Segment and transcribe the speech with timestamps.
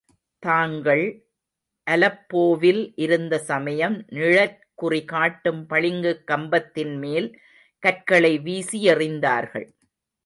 [0.39, 1.03] தாங்கள்
[1.87, 7.29] அலெப்போவில் இருந்த சமயம், நிழற்குறிகாட்டும் பளிங்குக் கம்பத்தின்மேல்
[7.79, 9.67] கற்களை வீசியெறிந்தார்கள்.